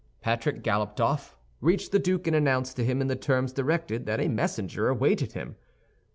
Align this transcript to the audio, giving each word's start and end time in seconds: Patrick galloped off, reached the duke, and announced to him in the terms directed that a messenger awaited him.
Patrick 0.19 0.63
galloped 0.63 0.99
off, 0.99 1.37
reached 1.59 1.91
the 1.91 1.99
duke, 1.99 2.25
and 2.25 2.35
announced 2.35 2.75
to 2.77 2.83
him 2.83 3.01
in 3.01 3.07
the 3.07 3.15
terms 3.15 3.53
directed 3.53 4.07
that 4.07 4.19
a 4.19 4.29
messenger 4.29 4.89
awaited 4.89 5.33
him. 5.33 5.57